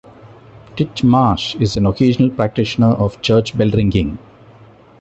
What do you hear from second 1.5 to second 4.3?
is an occasional practitioner of church bellringing.